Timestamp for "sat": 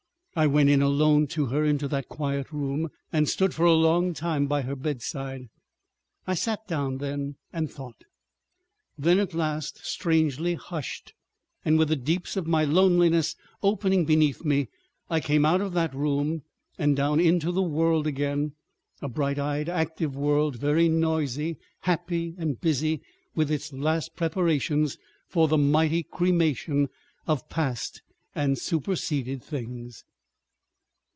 6.35-6.65